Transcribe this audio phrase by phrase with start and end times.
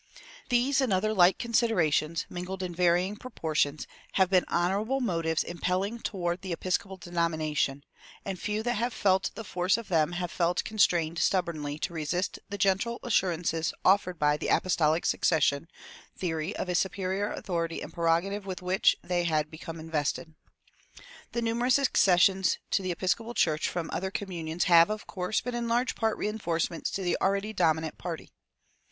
[0.49, 6.41] These and other like considerations, mingled in varying proportions, have been honorable motives impelling toward
[6.41, 7.83] the Episcopal denomination;
[8.25, 12.39] and few that have felt the force of them have felt constrained stubbornly to resist
[12.49, 15.67] the gentle assurances offered by the "apostolic succession"
[16.17, 20.33] theory of a superior authority and prerogative with which they had become invested.
[21.33, 25.67] The numerous accessions to the Episcopal Church from other communions have, of course, been in
[25.67, 28.31] large part reinforcements to the already dominant party.